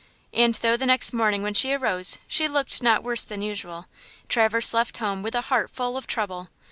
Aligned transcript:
And 0.33 0.55
though 0.55 0.75
the 0.77 0.87
next 0.87 1.13
morning, 1.13 1.43
when 1.43 1.53
she 1.53 1.73
arose, 1.73 2.17
she 2.27 2.47
looked 2.47 2.81
not 2.81 3.03
worse 3.03 3.23
than 3.23 3.43
usual, 3.43 3.85
Traverse 4.29 4.73
left 4.73 4.97
home 4.97 5.21
with 5.21 5.35
a 5.35 5.41
heart 5.41 5.69
full 5.69 5.95
of 5.95 6.07
trouble. 6.07 6.49